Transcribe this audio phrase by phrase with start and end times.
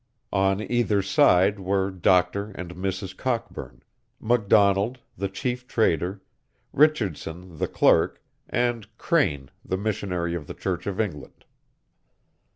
[0.33, 3.15] On either side were Doctor and Mrs.
[3.15, 3.83] Cockburn;
[4.19, 6.23] McDonald, the Chief Trader;
[6.73, 8.19] Richardson, the clerk,
[8.49, 11.45] and Crane, the missionary of the Church of England.